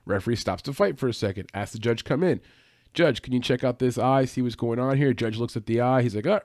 Referee 0.04 0.36
stops 0.36 0.62
the 0.62 0.72
fight 0.72 0.98
for 0.98 1.08
a 1.08 1.14
second, 1.14 1.48
asks 1.54 1.74
the 1.74 1.78
judge 1.78 2.04
come 2.04 2.22
in. 2.22 2.40
Judge, 2.94 3.22
can 3.22 3.32
you 3.32 3.40
check 3.40 3.64
out 3.64 3.78
this 3.78 3.98
eye, 3.98 4.24
see 4.24 4.42
what's 4.42 4.56
going 4.56 4.78
on 4.78 4.96
here? 4.96 5.12
Judge 5.12 5.38
looks 5.38 5.56
at 5.56 5.66
the 5.66 5.80
eye. 5.80 6.02
He's 6.02 6.14
like, 6.14 6.26
oh, 6.26 6.40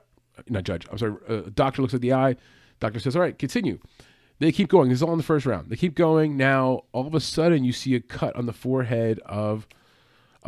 not 0.48 0.64
judge. 0.64 0.86
I'm 0.90 0.98
sorry. 0.98 1.14
Uh, 1.28 1.42
doctor 1.54 1.82
looks 1.82 1.94
at 1.94 2.00
the 2.00 2.12
eye. 2.12 2.36
Doctor 2.80 3.00
says, 3.00 3.16
all 3.16 3.22
right, 3.22 3.38
continue. 3.38 3.78
They 4.38 4.52
keep 4.52 4.68
going. 4.68 4.88
This 4.88 4.98
is 4.98 5.02
all 5.02 5.12
in 5.12 5.18
the 5.18 5.24
first 5.24 5.46
round. 5.46 5.68
They 5.68 5.76
keep 5.76 5.96
going. 5.96 6.36
Now, 6.36 6.84
all 6.92 7.06
of 7.06 7.14
a 7.14 7.20
sudden, 7.20 7.64
you 7.64 7.72
see 7.72 7.96
a 7.96 8.00
cut 8.00 8.36
on 8.36 8.46
the 8.46 8.52
forehead 8.52 9.18
of 9.26 9.66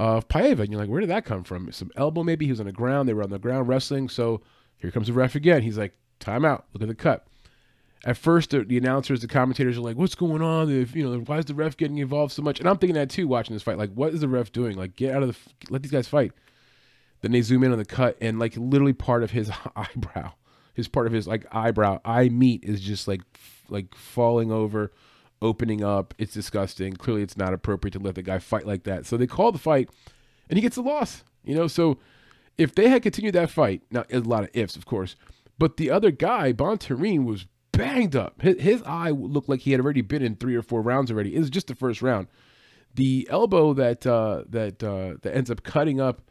of 0.01 0.29
Paiva, 0.29 0.61
and 0.61 0.71
you're 0.71 0.81
like, 0.81 0.89
where 0.89 1.03
did 1.03 1.11
that 1.11 1.27
come 1.27 1.45
from? 1.45 1.71
Some 1.73 1.91
elbow, 1.95 2.23
maybe. 2.23 2.47
He 2.47 2.53
was 2.53 2.61
on 2.61 2.65
the 2.65 2.73
ground. 2.73 3.07
They 3.07 3.13
were 3.13 3.23
on 3.23 3.29
the 3.29 3.39
ground 3.39 3.69
wrestling. 3.69 4.09
So 4.09 4.41
here 4.79 4.91
comes 4.91 5.09
the 5.09 5.13
ref 5.13 5.35
again. 5.35 5.61
He's 5.61 5.77
like, 5.77 5.93
time 6.19 6.43
out. 6.47 6.65
Look 6.73 6.83
at 6.83 6.89
the 6.89 6.95
cut. 6.95 7.27
At 8.07 8.17
first, 8.17 8.49
the, 8.49 8.65
the 8.65 8.79
announcers, 8.79 9.21
the 9.21 9.29
commentators 9.29 9.77
are 9.77 9.83
like, 9.83 9.99
"What's 9.99 10.15
going 10.15 10.41
on? 10.41 10.71
If 10.71 10.97
you 10.97 11.07
know, 11.07 11.19
why 11.19 11.37
is 11.37 11.45
the 11.45 11.55
ref 11.55 11.77
getting 11.77 11.99
involved 11.99 12.33
so 12.33 12.41
much?" 12.41 12.59
And 12.59 12.67
I'm 12.67 12.79
thinking 12.79 12.95
that 12.95 13.11
too, 13.11 13.29
watching 13.29 13.55
this 13.55 13.63
fight. 13.63 13.77
Like, 13.77 13.93
what 13.93 14.15
is 14.15 14.23
the 14.23 14.29
ref 14.29 14.51
doing? 14.53 14.79
Like, 14.79 14.97
get 14.97 15.15
out 15.15 15.23
of 15.23 15.29
the, 15.29 15.71
let 15.71 15.83
these 15.83 15.93
guys 15.93 16.09
fight. 16.09 16.33
Then 17.21 17.33
they 17.33 17.43
zoom 17.43 17.63
in 17.63 17.73
on 17.73 17.79
the 17.79 17.85
cut, 17.85 18.17
and 18.23 18.39
like 18.39 18.57
literally 18.57 18.95
part 18.95 19.23
of 19.23 19.33
his 19.33 19.51
eyebrow, 19.77 20.33
his 20.73 20.89
part 20.89 21.09
of 21.09 21.13
his 21.13 21.27
like 21.27 21.45
eyebrow, 21.53 22.01
eye 22.03 22.31
meat 22.31 22.65
is 22.65 22.81
just 22.81 23.07
like 23.07 23.21
like 23.69 23.95
falling 23.95 24.51
over, 24.51 24.93
opening 25.43 25.83
up. 25.83 26.15
It's 26.19 26.33
disgusting. 26.33 26.95
Clearly, 26.95 27.23
it's 27.23 27.37
not 27.37 27.53
appropriate 27.53 27.93
to 27.93 27.99
let 27.99 28.15
the 28.15 28.23
guy 28.23 28.39
fight 28.39 28.67
like 28.67 28.85
that. 28.85 29.07
So 29.07 29.17
they 29.17 29.27
call 29.27 29.53
the 29.53 29.59
fight, 29.59 29.91
and 30.49 30.57
he 30.57 30.63
gets 30.63 30.77
a 30.77 30.83
loss. 30.83 31.25
You 31.45 31.55
know, 31.55 31.67
so 31.67 31.99
if 32.59 32.75
they 32.75 32.89
had 32.89 33.03
continued 33.03 33.35
that 33.35 33.51
fight, 33.51 33.83
now 33.91 34.05
a 34.11 34.19
lot 34.19 34.45
of 34.45 34.51
ifs, 34.53 34.77
of 34.77 34.87
course, 34.87 35.17
but 35.59 35.77
the 35.77 35.91
other 35.91 36.11
guy, 36.11 36.53
Bontorin, 36.53 37.25
was 37.25 37.47
banged 37.73 38.15
up. 38.17 38.43
His, 38.43 38.61
his, 38.61 38.83
eye 38.83 39.11
looked 39.11 39.49
like 39.49 39.61
he 39.61 39.73
had 39.73 39.81
already 39.81 40.03
been 40.03 40.23
in 40.23 40.37
three 40.37 40.55
or 40.55 40.63
four 40.63 40.83
rounds 40.83 41.11
already. 41.11 41.35
It 41.35 41.39
was 41.39 41.51
just 41.51 41.69
the 41.69 41.75
first 41.75 42.03
round. 42.03 42.29
The 42.95 43.27
elbow 43.31 43.73
that 43.75 44.07
uh, 44.07 44.45
that 44.49 44.83
uh, 44.83 45.15
that 45.23 45.35
ends 45.35 45.51
up 45.51 45.63
cutting 45.63 46.01
up 46.01 46.23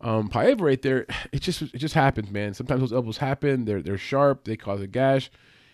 um, 0.00 0.28
Paiva 0.28 0.60
right 0.60 0.82
there, 0.82 1.06
it 1.32 1.40
just 1.40 1.62
it 1.62 1.78
just 1.78 1.94
happens, 1.94 2.30
man. 2.30 2.54
Sometimes 2.54 2.80
those 2.80 2.92
elbows 2.92 3.18
happen. 3.18 3.64
They're 3.64 3.82
they're 3.82 3.98
sharp. 3.98 4.44
They 4.44 4.56
cause 4.56 4.80
a 4.80 4.86
gash. 4.86 5.30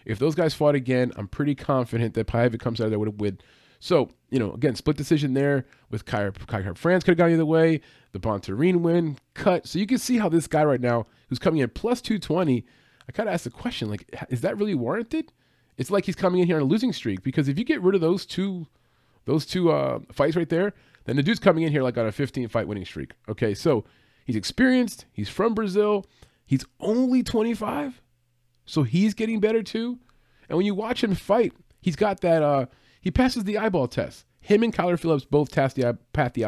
If 0.08 0.18
those 0.18 0.34
guys 0.34 0.54
fought 0.54 0.74
again, 0.74 1.12
I'm 1.16 1.28
pretty 1.28 1.54
confident 1.54 2.14
that 2.14 2.26
Paiva 2.26 2.58
comes 2.58 2.80
out 2.80 2.84
of 2.84 2.90
there 2.90 2.98
with 2.98 3.10
a 3.10 3.12
win. 3.12 3.38
So, 3.78 4.08
you 4.30 4.38
know, 4.38 4.52
again, 4.52 4.74
split 4.74 4.96
decision 4.96 5.34
there 5.34 5.66
with 5.90 6.06
Kai 6.06 6.30
France 6.30 7.04
could 7.04 7.12
have 7.12 7.18
gone 7.18 7.30
either 7.30 7.46
way. 7.46 7.82
The 8.12 8.18
Bontorin 8.18 8.80
win, 8.80 9.18
cut. 9.34 9.68
So 9.68 9.78
you 9.78 9.86
can 9.86 9.98
see 9.98 10.16
how 10.16 10.30
this 10.30 10.46
guy 10.46 10.64
right 10.64 10.80
now, 10.80 11.06
who's 11.28 11.38
coming 11.38 11.60
in 11.60 11.68
plus 11.68 12.00
220, 12.00 12.64
I 13.06 13.12
kind 13.12 13.28
of 13.28 13.34
asked 13.34 13.44
the 13.44 13.50
question, 13.50 13.90
like, 13.90 14.08
is 14.30 14.40
that 14.40 14.56
really 14.56 14.74
warranted? 14.74 15.30
It's 15.76 15.90
like 15.90 16.06
he's 16.06 16.16
coming 16.16 16.40
in 16.40 16.46
here 16.46 16.56
on 16.56 16.62
a 16.62 16.64
losing 16.64 16.92
streak 16.94 17.22
because 17.22 17.46
if 17.46 17.58
you 17.58 17.64
get 17.64 17.82
rid 17.82 17.94
of 17.94 18.00
those 18.00 18.24
two, 18.24 18.66
those 19.26 19.44
two 19.44 19.70
uh, 19.70 20.00
fights 20.10 20.36
right 20.36 20.48
there, 20.48 20.72
then 21.04 21.16
the 21.16 21.22
dude's 21.22 21.38
coming 21.38 21.64
in 21.64 21.70
here 21.70 21.82
like 21.82 21.98
on 21.98 22.06
a 22.06 22.12
15 22.12 22.48
fight 22.48 22.66
winning 22.66 22.86
streak. 22.86 23.12
Okay, 23.28 23.52
so 23.52 23.84
he's 24.24 24.36
experienced. 24.36 25.04
He's 25.12 25.28
from 25.28 25.54
Brazil. 25.54 26.06
He's 26.46 26.64
only 26.80 27.22
25. 27.22 28.00
So 28.68 28.82
he's 28.82 29.14
getting 29.14 29.40
better 29.40 29.62
too. 29.62 29.98
And 30.48 30.56
when 30.56 30.66
you 30.66 30.74
watch 30.74 31.02
him 31.02 31.14
fight, 31.14 31.52
he's 31.80 31.96
got 31.96 32.20
that. 32.20 32.42
Uh, 32.42 32.66
he 33.00 33.10
passes 33.10 33.44
the 33.44 33.58
eyeball 33.58 33.88
test. 33.88 34.26
Him 34.40 34.62
and 34.62 34.74
Kyler 34.74 34.98
Phillips 34.98 35.24
both 35.24 35.50
passed 35.50 35.76
the 35.76 35.98
passed 36.12 36.34
the 36.34 36.44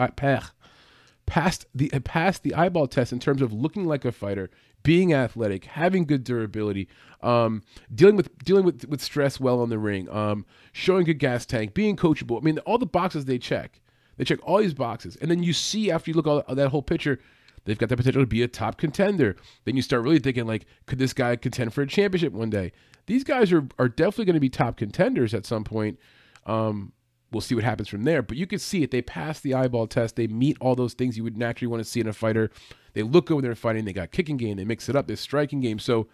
passed 1.26 1.66
the 1.74 1.88
passed 2.04 2.42
the 2.42 2.54
eyeball 2.54 2.86
test 2.86 3.12
in 3.12 3.20
terms 3.20 3.40
of 3.40 3.52
looking 3.52 3.86
like 3.86 4.04
a 4.04 4.12
fighter, 4.12 4.50
being 4.82 5.14
athletic, 5.14 5.64
having 5.64 6.04
good 6.04 6.24
durability, 6.24 6.88
um, 7.22 7.62
dealing 7.94 8.16
with 8.16 8.36
dealing 8.38 8.64
with 8.64 8.86
with 8.86 9.00
stress 9.02 9.40
well 9.40 9.60
on 9.60 9.70
the 9.70 9.78
ring, 9.78 10.08
um, 10.10 10.44
showing 10.72 11.04
good 11.04 11.18
gas 11.18 11.46
tank, 11.46 11.72
being 11.72 11.96
coachable. 11.96 12.38
I 12.38 12.44
mean, 12.44 12.58
all 12.60 12.78
the 12.78 12.86
boxes 12.86 13.24
they 13.24 13.38
check. 13.38 13.80
They 14.16 14.24
check 14.24 14.40
all 14.42 14.58
these 14.58 14.74
boxes, 14.74 15.16
and 15.16 15.30
then 15.30 15.42
you 15.42 15.54
see 15.54 15.90
after 15.90 16.10
you 16.10 16.14
look 16.14 16.26
at 16.46 16.54
that 16.56 16.68
whole 16.68 16.82
picture, 16.82 17.18
They've 17.64 17.78
got 17.78 17.88
the 17.88 17.96
potential 17.96 18.22
to 18.22 18.26
be 18.26 18.42
a 18.42 18.48
top 18.48 18.78
contender. 18.78 19.36
Then 19.64 19.76
you 19.76 19.82
start 19.82 20.02
really 20.02 20.18
thinking 20.18 20.46
like, 20.46 20.66
could 20.86 20.98
this 20.98 21.12
guy 21.12 21.36
contend 21.36 21.74
for 21.74 21.82
a 21.82 21.86
championship 21.86 22.32
one 22.32 22.50
day? 22.50 22.72
These 23.06 23.24
guys 23.24 23.52
are 23.52 23.66
are 23.78 23.88
definitely 23.88 24.26
going 24.26 24.34
to 24.34 24.40
be 24.40 24.48
top 24.48 24.76
contenders 24.76 25.34
at 25.34 25.46
some 25.46 25.64
point. 25.64 25.98
Um, 26.46 26.92
we'll 27.32 27.40
see 27.40 27.54
what 27.54 27.64
happens 27.64 27.88
from 27.88 28.04
there. 28.04 28.22
But 28.22 28.36
you 28.36 28.46
can 28.46 28.58
see 28.58 28.82
it. 28.82 28.90
They 28.90 29.02
pass 29.02 29.40
the 29.40 29.54
eyeball 29.54 29.86
test. 29.86 30.16
They 30.16 30.26
meet 30.26 30.56
all 30.60 30.74
those 30.74 30.94
things 30.94 31.16
you 31.16 31.24
would 31.24 31.36
naturally 31.36 31.70
want 31.70 31.82
to 31.82 31.88
see 31.88 32.00
in 32.00 32.08
a 32.08 32.12
fighter. 32.12 32.50
They 32.92 33.02
look 33.02 33.26
good 33.26 33.34
when 33.34 33.44
they're 33.44 33.54
fighting. 33.54 33.84
They 33.84 33.92
got 33.92 34.10
kicking 34.10 34.36
game. 34.36 34.56
They 34.56 34.64
mix 34.64 34.88
it 34.88 34.96
up. 34.96 35.06
They're 35.06 35.16
striking 35.16 35.60
game. 35.60 35.78
So 35.78 36.08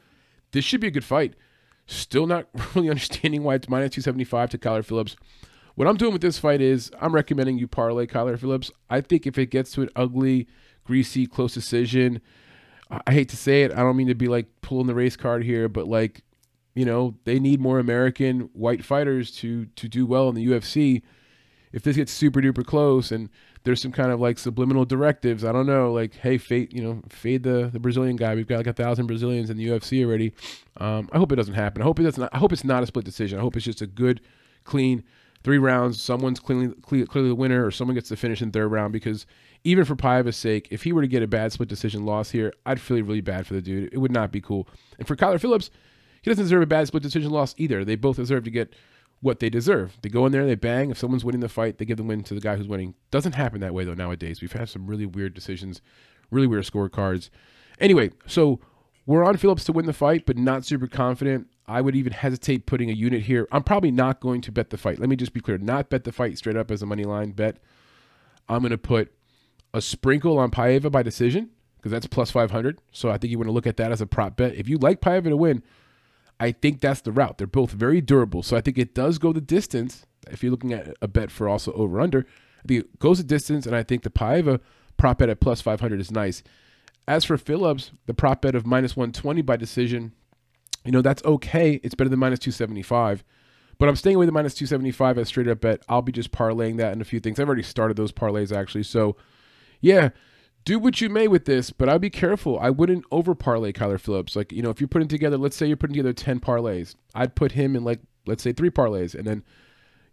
this 0.53 0.65
should 0.65 0.81
be 0.81 0.89
a 0.89 0.93
good 0.93 1.05
fight. 1.05 1.35
Still 1.87 2.27
not 2.27 2.49
really 2.75 2.91
understanding 2.91 3.43
why 3.43 3.55
it's 3.55 3.69
minus 3.69 3.95
275 3.95 4.51
to 4.51 4.59
Kyler 4.59 4.85
Phillips. 4.85 5.17
What 5.75 5.87
I'm 5.87 5.97
doing 5.97 6.13
with 6.13 6.23
this 6.23 6.39
fight 6.39 6.63
is 6.63 6.91
I'm 7.01 7.15
recommending 7.15 7.59
you 7.59 7.69
parlay 7.69 8.07
Kyler 8.07 8.39
Phillips. 8.39 8.71
I 8.89 9.03
think 9.03 9.27
if 9.27 9.37
it 9.39 9.51
gets 9.51 9.73
to 9.73 9.83
an 9.83 9.91
ugly 9.95 10.49
greasy, 10.87 11.27
close 11.27 11.55
decision. 11.55 12.21
I 12.91 13.13
hate 13.13 13.29
to 13.31 13.37
say 13.37 13.65
it. 13.65 13.73
I 13.73 13.77
don't 13.77 13.97
mean 13.97 14.07
to 14.07 14.15
be 14.15 14.29
like 14.29 14.47
pulling 14.63 14.87
the 14.87 14.95
race 14.95 15.17
card 15.17 15.43
here, 15.43 15.69
but 15.69 15.89
like, 15.89 16.23
you 16.75 16.85
know, 16.85 17.17
they 17.25 17.41
need 17.41 17.61
more 17.61 17.79
American 17.79 18.51
white 18.53 18.85
fighters 18.85 19.31
to 19.39 19.67
to 19.67 19.89
do 19.89 20.07
well 20.07 20.29
in 20.29 20.35
the 20.35 20.47
UFC. 20.47 21.03
If 21.73 21.83
this 21.83 21.97
gets 21.97 22.13
super 22.13 22.41
duper 22.41 22.65
close 22.65 23.11
and 23.11 23.29
there's 23.65 23.83
some 23.83 23.91
kind 23.91 24.13
of 24.13 24.21
like 24.21 24.39
subliminal 24.39 24.85
directives, 24.85 25.45
I 25.45 25.51
don't 25.51 25.67
know, 25.67 25.93
like, 25.93 26.15
hey, 26.15 26.39
fade, 26.39 26.73
you 26.73 26.81
know, 26.81 27.03
fade 27.09 27.43
the, 27.43 27.69
the 27.73 27.81
Brazilian 27.81 28.15
guy. 28.15 28.37
We've 28.37 28.47
got 28.47 28.59
like 28.59 28.69
a 28.69 28.73
thousand 28.73 29.09
Brazilians 29.09 29.51
in 29.51 29.57
the 29.57 29.67
UFC 29.67 30.05
already. 30.05 30.33
Um, 30.77 31.11
I 31.13 31.19
hope 31.19 31.33
it 31.33 31.37
doesn't 31.37 31.55
happen. 31.55 31.83
I 31.83 31.85
hope 31.85 31.99
it's 31.99 32.17
not. 32.17 32.31
I 32.33 32.39
hope 32.39 32.53
it's 32.53 32.65
not 32.65 32.85
a 32.85 32.87
split 32.87 33.05
decision. 33.05 33.39
I 33.39 33.43
hope 33.43 33.57
it's 33.57 33.65
just 33.65 33.83
a 33.83 33.87
good, 33.87 34.21
clean 34.63 35.03
three 35.47 35.59
rounds. 35.59 36.03
Someone's 36.03 36.41
clearly 36.41 36.75
clearly 36.83 37.29
the 37.29 37.35
winner, 37.37 37.65
or 37.65 37.71
someone 37.71 37.95
gets 37.95 38.09
to 38.09 38.17
finish 38.17 38.43
in 38.43 38.51
third 38.51 38.67
round 38.67 38.93
because 38.93 39.27
even 39.63 39.85
for 39.85 39.95
Paiva's 39.95 40.37
sake, 40.37 40.67
if 40.73 40.83
he 40.83 40.93
were 40.93 41.03
to 41.03 41.07
get 41.07 41.23
a 41.23 41.29
bad 41.29 41.53
split 41.53 41.69
decision 41.69 42.05
loss 42.05 42.31
here, 42.31 42.53
I'd 42.67 42.81
feel 42.81 42.97
really 42.97 43.21
bad 43.21 43.47
for 43.47 43.55
the 43.55 43.63
dude. 43.63 43.91
It 43.93 43.99
would 43.99 44.11
not 44.11 44.33
be 44.33 44.41
cool. 44.41 44.67
And 44.99 45.07
for 45.07 45.15
Kyler 45.15 45.41
Phillips, 45.41 45.71
he 46.21 46.29
doesn't 46.29 46.47
deserve 46.47 46.63
a 46.63 46.67
bad 46.67 46.89
split 46.89 47.05
decision 47.05 47.31
loss 47.31 47.55
either. 47.59 47.85
They 47.85 47.95
both 47.95 48.17
deserve 48.17 48.43
to 48.43 48.51
get 48.51 48.75
what 49.21 49.39
they 49.39 49.49
deserve. 49.49 49.97
They 50.03 50.09
go 50.09 50.27
in 50.27 50.33
there, 50.33 50.45
they 50.45 50.57
bang. 50.57 50.91
If 50.91 50.99
someone's 50.99 51.25
winning 51.25 51.43
the 51.43 51.49
fight, 51.49 51.79
they 51.79 51.85
give 51.85 51.99
the 51.99 52.03
win 52.03 52.25
to 52.25 52.35
the 52.35 52.41
guy 52.41 52.57
who's 52.57 52.67
winning. 52.67 52.95
Doesn't 53.13 53.37
happen 53.37 53.61
that 53.61 53.73
way 53.73 53.85
though 53.85 53.95
nowadays. 53.95 54.41
We've 54.41 54.51
had 54.51 54.69
some 54.69 54.89
really 54.89 55.07
weird 55.07 55.33
decisions, 55.33 55.81
really 56.33 56.49
weird 56.49 56.65
scorecards. 56.65 57.31
Anyway, 57.79 58.11
so 58.27 58.59
we're 59.07 59.25
on 59.25 59.37
Phillips 59.37 59.63
to 59.67 59.73
win 59.73 59.87
the 59.87 59.93
fight, 59.93 60.27
but 60.27 60.37
not 60.37 60.65
super 60.65 60.89
confident. 60.89 61.47
I 61.69 61.81
would 61.81 61.97
even 61.97 62.13
hesitate 62.13 62.67
putting 62.67 62.91
a 62.91 62.95
unit 62.95 63.23
here. 63.23 63.49
I'm 63.51 63.65
probably 63.65 63.91
not 63.91 64.21
going 64.21 64.41
to 64.43 64.53
bet 64.53 64.71
the 64.71 64.77
fight. 64.77 64.99
Let 64.99 65.09
me 65.09 65.17
just 65.17 65.33
be 65.33 65.41
clear: 65.41 65.59
not 65.59 65.91
bet 65.91 66.05
the 66.05 66.13
fight 66.13 66.39
straight 66.39 66.57
up 66.57 66.71
as 66.71 66.83
a 66.83 66.87
money 66.87 67.05
line 67.05 67.33
bet. 67.33 67.59
I'm 68.49 68.61
going 68.61 68.71
to 68.71 68.79
put 68.79 69.13
a 69.75 69.81
sprinkle 69.81 70.39
on 70.39 70.51
Paiva 70.51 70.91
by 70.91 71.03
decision 71.03 71.51
because 71.77 71.93
that's 71.93 72.07
plus 72.07 72.31
500. 72.31 72.81
So 72.93 73.11
I 73.11 73.19
think 73.19 73.31
you 73.31 73.39
want 73.39 73.49
to 73.49 73.53
look 73.53 73.67
at 73.67 73.77
that 73.77 73.93
as 73.93 74.01
a 74.01 74.07
prop 74.07 74.37
bet. 74.37 74.55
If 74.55 74.69
you 74.69 74.79
like 74.79 75.01
Paiva 75.01 75.25
to 75.25 75.37
win, 75.37 75.63
I 76.39 76.53
think 76.53 76.81
that's 76.81 77.01
the 77.01 77.13
route. 77.13 77.39
They're 77.39 77.47
both 77.47 77.73
very 77.73 78.01
durable. 78.01 78.43
So 78.43 78.57
I 78.57 78.61
think 78.61 78.79
it 78.79 78.95
does 78.95 79.19
go 79.19 79.33
the 79.33 79.41
distance. 79.41 80.07
If 80.31 80.43
you're 80.43 80.51
looking 80.51 80.73
at 80.73 80.97
a 81.03 81.09
bet 81.09 81.31
for 81.31 81.49
also 81.49 81.73
over 81.73 82.01
under, 82.01 82.21
I 82.65 82.69
think 82.69 82.85
it 82.85 82.99
goes 82.99 83.19
the 83.19 83.25
distance. 83.25 83.67
And 83.67 83.75
I 83.77 83.83
think 83.83 84.03
the 84.03 84.11
Paiva 84.11 84.61
prop 84.97 85.19
bet 85.19 85.29
at 85.29 85.41
plus 85.41 85.61
500 85.61 86.01
is 86.01 86.11
nice. 86.11 86.43
As 87.09 87.25
for 87.25 87.37
Phillips, 87.39 87.93
the 88.07 88.15
prop 88.15 88.43
bet 88.43 88.55
of 88.55 88.67
minus 88.67 88.97
120 88.97 89.43
by 89.43 89.57
decision, 89.57 90.13
you 90.87 90.93
know, 90.93 91.03
that's 91.03 91.23
okay. 91.25 91.81
It's 91.83 91.95
better 91.95 92.11
than 92.11 92.19
minus 92.19 92.39
275. 92.39 93.25
But 93.79 93.89
I'm 93.89 93.97
staying 93.97 94.17
away 94.17 94.27
the 94.27 94.33
minus 94.33 94.55
275 94.55 95.19
as 95.19 95.29
straight 95.29 95.49
up 95.49 95.61
bet. 95.61 95.83
I'll 95.89 96.03
be 96.03 96.13
just 96.13 96.33
parlaying 96.33 96.79
that 96.79 96.93
and 96.93 97.03
a 97.03 97.05
few 97.05 97.21
things. 97.21 97.39
I've 97.39 97.47
already 97.47 97.63
started 97.63 97.97
those 97.97 98.13
parlays 98.13 98.57
actually. 98.57 98.85
So, 98.85 99.17
yeah, 99.81 100.11
do 100.65 100.79
what 100.79 101.01
you 101.01 101.11
may 101.11 101.29
with 101.29 101.45
this, 101.45 101.71
but 101.71 101.89
I'd 101.89 102.01
be 102.01 102.11
careful. 102.11 102.59
I 102.59 102.71
wouldn't 102.71 103.05
over 103.11 103.35
parlay 103.35 103.73
Kyler 103.73 104.01
Phillips. 104.01 104.35
Like, 104.35 104.51
you 104.51 104.63
know, 104.63 104.71
if 104.71 104.81
you're 104.81 104.89
putting 104.89 105.09
together, 105.09 105.37
let's 105.37 105.57
say 105.57 105.67
you're 105.67 105.77
putting 105.77 105.95
together 105.95 106.15
10 106.15 106.41
parlays, 106.41 106.95
I'd 107.15 107.35
put 107.35 107.53
him 107.53 107.77
in 107.77 107.85
like, 107.85 108.01
let's 108.27 108.43
say 108.43 108.53
three 108.53 108.71
parlays 108.71 109.15
and 109.15 109.27
then 109.27 109.45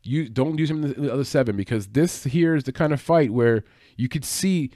you 0.03 0.27
don't 0.27 0.59
use 0.59 0.69
him 0.69 0.83
in 0.83 1.01
the 1.01 1.13
other 1.13 1.23
seven 1.23 1.55
because 1.55 1.87
this 1.87 2.25
here 2.25 2.55
is 2.55 2.65
the 2.65 2.73
kind 2.73 2.91
of 2.91 3.01
fight 3.01 3.31
where 3.31 3.63
you 3.95 4.09
could 4.09 4.25
see 4.25 4.71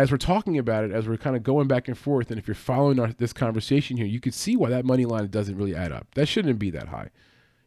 as 0.00 0.10
we're 0.10 0.16
talking 0.16 0.56
about 0.56 0.84
it, 0.84 0.92
as 0.92 1.06
we're 1.06 1.18
kind 1.18 1.36
of 1.36 1.42
going 1.42 1.68
back 1.68 1.86
and 1.86 1.96
forth, 1.96 2.30
and 2.30 2.38
if 2.38 2.48
you're 2.48 2.54
following 2.54 2.98
our, 2.98 3.12
this 3.12 3.34
conversation 3.34 3.98
here, 3.98 4.06
you 4.06 4.18
could 4.18 4.32
see 4.32 4.56
why 4.56 4.70
that 4.70 4.86
money 4.86 5.04
line 5.04 5.26
doesn't 5.26 5.56
really 5.56 5.76
add 5.76 5.92
up. 5.92 6.06
That 6.14 6.26
shouldn't 6.26 6.58
be 6.58 6.70
that 6.70 6.88
high. 6.88 7.10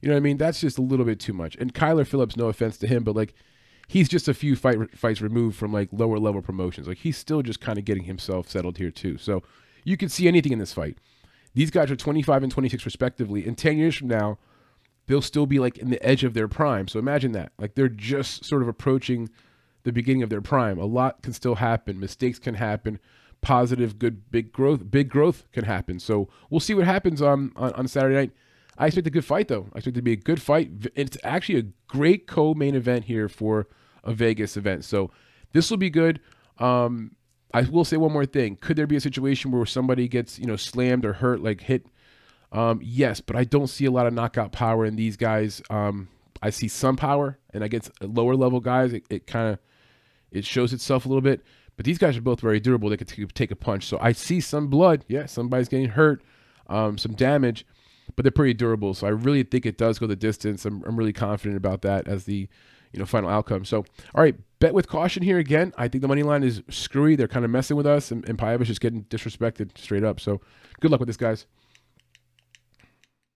You 0.01 0.09
know 0.09 0.15
what 0.15 0.21
I 0.21 0.21
mean? 0.21 0.37
That's 0.37 0.59
just 0.59 0.79
a 0.79 0.81
little 0.81 1.05
bit 1.05 1.19
too 1.19 1.33
much. 1.33 1.55
And 1.57 1.75
Kyler 1.75 2.07
Phillips, 2.07 2.35
no 2.35 2.47
offense 2.47 2.77
to 2.79 2.87
him, 2.87 3.03
but 3.03 3.15
like 3.15 3.35
he's 3.87 4.09
just 4.09 4.27
a 4.27 4.33
few 4.33 4.55
fight 4.55 4.97
fights 4.97 5.21
removed 5.21 5.55
from 5.55 5.71
like 5.71 5.89
lower 5.91 6.17
level 6.17 6.41
promotions. 6.41 6.87
Like 6.87 6.97
he's 6.97 7.17
still 7.17 7.43
just 7.43 7.61
kind 7.61 7.77
of 7.77 7.85
getting 7.85 8.05
himself 8.05 8.49
settled 8.49 8.79
here 8.79 8.89
too. 8.91 9.19
So 9.19 9.43
you 9.83 9.95
could 9.95 10.11
see 10.11 10.27
anything 10.27 10.51
in 10.51 10.59
this 10.59 10.73
fight. 10.73 10.97
These 11.53 11.69
guys 11.69 11.91
are 11.91 11.95
25 11.95 12.41
and 12.41 12.51
26 12.51 12.83
respectively. 12.83 13.45
In 13.45 13.53
10 13.53 13.77
years 13.77 13.95
from 13.95 14.07
now, 14.07 14.39
they'll 15.05 15.21
still 15.21 15.45
be 15.45 15.59
like 15.59 15.77
in 15.77 15.91
the 15.91 16.03
edge 16.03 16.23
of 16.23 16.33
their 16.33 16.47
prime. 16.47 16.87
So 16.87 16.97
imagine 16.97 17.33
that. 17.33 17.51
Like 17.59 17.75
they're 17.75 17.89
just 17.89 18.43
sort 18.43 18.63
of 18.63 18.67
approaching 18.67 19.29
the 19.83 19.91
beginning 19.91 20.23
of 20.23 20.29
their 20.29 20.41
prime. 20.41 20.79
A 20.79 20.85
lot 20.85 21.21
can 21.21 21.33
still 21.33 21.55
happen. 21.55 21.99
Mistakes 21.99 22.39
can 22.39 22.55
happen. 22.55 22.99
Positive, 23.41 23.99
good, 23.99 24.31
big 24.31 24.51
growth, 24.53 24.89
big 24.89 25.09
growth 25.09 25.45
can 25.51 25.65
happen. 25.65 25.99
So 25.99 26.29
we'll 26.49 26.61
see 26.61 26.73
what 26.73 26.85
happens 26.85 27.21
on, 27.21 27.51
on, 27.55 27.73
on 27.73 27.87
Saturday 27.87 28.15
night. 28.15 28.31
I 28.77 28.87
expect 28.87 29.05
a 29.05 29.11
good 29.11 29.25
fight, 29.25 29.49
though. 29.49 29.67
I 29.73 29.77
expect 29.77 29.97
it 29.97 29.99
to 29.99 30.01
be 30.01 30.13
a 30.13 30.17
good 30.17 30.41
fight. 30.41 30.71
It's 30.95 31.17
actually 31.23 31.59
a 31.59 31.65
great 31.87 32.25
co-main 32.25 32.73
event 32.73 33.05
here 33.05 33.27
for 33.29 33.67
a 34.03 34.13
Vegas 34.13 34.57
event. 34.57 34.85
So 34.85 35.11
this 35.51 35.69
will 35.69 35.77
be 35.77 35.89
good. 35.89 36.21
Um, 36.57 37.15
I 37.53 37.61
will 37.61 37.85
say 37.85 37.97
one 37.97 38.11
more 38.11 38.25
thing. 38.25 38.55
Could 38.55 38.77
there 38.77 38.87
be 38.87 38.95
a 38.95 39.01
situation 39.01 39.51
where 39.51 39.65
somebody 39.65 40.07
gets, 40.07 40.39
you 40.39 40.47
know, 40.47 40.55
slammed 40.55 41.05
or 41.05 41.13
hurt, 41.13 41.43
like 41.43 41.61
hit? 41.61 41.85
Um, 42.51 42.79
yes, 42.81 43.19
but 43.19 43.35
I 43.35 43.43
don't 43.43 43.67
see 43.67 43.85
a 43.85 43.91
lot 43.91 44.07
of 44.07 44.13
knockout 44.13 44.51
power 44.51 44.85
in 44.85 44.95
these 44.95 45.17
guys. 45.17 45.61
Um, 45.69 46.07
I 46.41 46.49
see 46.49 46.67
some 46.67 46.95
power, 46.95 47.39
and 47.53 47.63
against 47.63 47.91
lower 48.01 48.35
level 48.35 48.59
guys, 48.59 48.93
it, 48.93 49.05
it 49.09 49.27
kind 49.27 49.53
of 49.53 49.59
it 50.33 50.45
shows 50.45 50.73
itself 50.73 51.05
a 51.05 51.09
little 51.09 51.21
bit. 51.21 51.43
But 51.75 51.85
these 51.85 51.97
guys 51.97 52.15
are 52.17 52.21
both 52.21 52.39
very 52.39 52.59
durable. 52.59 52.89
They 52.89 52.97
can 52.97 53.07
take 53.29 53.51
a 53.51 53.55
punch. 53.55 53.85
So 53.85 53.97
I 53.99 54.11
see 54.11 54.39
some 54.39 54.67
blood. 54.67 55.05
Yeah, 55.07 55.25
somebody's 55.25 55.69
getting 55.69 55.89
hurt, 55.89 56.23
um, 56.67 56.97
some 56.97 57.13
damage, 57.13 57.65
but 58.15 58.23
they're 58.23 58.31
pretty 58.31 58.53
durable. 58.53 58.93
So 58.93 59.07
I 59.07 59.11
really 59.11 59.43
think 59.43 59.65
it 59.65 59.77
does 59.77 59.97
go 59.97 60.05
the 60.05 60.15
distance. 60.15 60.65
I'm, 60.65 60.83
I'm 60.85 60.97
really 60.97 61.13
confident 61.13 61.57
about 61.57 61.81
that 61.81 62.07
as 62.07 62.25
the 62.25 62.47
you 62.91 62.99
know 62.99 63.05
final 63.05 63.29
outcome. 63.29 63.65
So 63.65 63.85
all 64.13 64.23
right, 64.23 64.35
bet 64.59 64.73
with 64.73 64.87
caution 64.87 65.23
here 65.23 65.39
again. 65.39 65.73
I 65.77 65.87
think 65.87 66.03
the 66.03 66.07
money 66.07 66.23
line 66.23 66.43
is 66.43 66.61
screwy. 66.69 67.15
They're 67.15 67.27
kind 67.27 67.45
of 67.45 67.49
messing 67.49 67.75
with 67.75 67.87
us, 67.87 68.11
and, 68.11 68.27
and 68.29 68.37
Paiva's 68.37 68.67
just 68.67 68.81
getting 68.81 69.05
disrespected 69.05 69.75
straight 69.77 70.03
up. 70.03 70.19
So 70.19 70.41
good 70.79 70.91
luck 70.91 70.99
with 70.99 71.07
this, 71.07 71.17
guys. 71.17 71.47